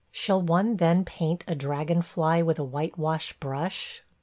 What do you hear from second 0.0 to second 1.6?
Shall one then paint a